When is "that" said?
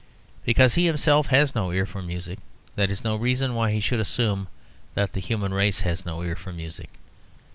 2.75-2.89, 4.95-5.13